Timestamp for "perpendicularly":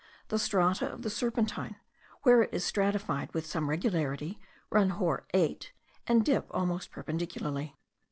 6.89-7.77